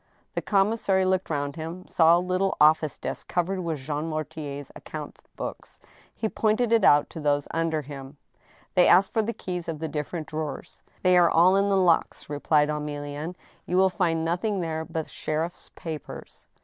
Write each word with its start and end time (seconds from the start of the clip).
The 0.33 0.41
commissary 0.41 1.05
looked 1.05 1.29
round 1.29 1.55
him, 1.57 1.87
saw 1.87 2.17
a 2.17 2.19
little 2.19 2.57
office 2.59 2.97
desk 2.97 3.27
cov 3.27 3.45
ered 3.49 3.61
with 3.61 3.77
Jean 3.77 4.07
Mortier's 4.09 4.71
account 4.75 5.19
books. 5.35 5.79
He 6.15 6.27
pointed 6.27 6.71
it 6.73 6.83
out 6.83 7.07
to 7.11 7.19
those 7.19 7.47
under 7.51 7.83
him. 7.83 7.85
THE 7.85 7.91
HAMMER. 7.91 8.09
lOI 8.09 8.71
They 8.73 8.87
asked 8.87 9.13
for 9.13 9.21
the 9.21 9.31
keys 9.33 9.67
of 9.67 9.77
the 9.77 9.87
difiFerent 9.87 10.25
drawers." 10.25 10.81
They 11.03 11.19
are 11.19 11.29
all 11.29 11.55
in 11.55 11.69
the 11.69 11.77
locks," 11.77 12.31
replied 12.31 12.69
Emilienne;" 12.69 13.35
you 13.67 13.77
will 13.77 13.91
find 13.91 14.25
nothing 14.25 14.61
there 14.61 14.83
but 14.85 15.07
sheriff's 15.07 15.69
papers." 15.75 16.47